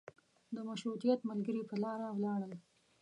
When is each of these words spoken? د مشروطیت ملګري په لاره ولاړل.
د 0.55 0.57
مشروطیت 0.69 1.19
ملګري 1.29 1.61
په 1.69 1.75
لاره 1.83 2.07
ولاړل. 2.11 2.53